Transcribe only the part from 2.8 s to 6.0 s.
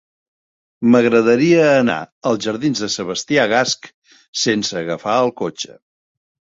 de Sebastià Gasch sense agafar el cotxe.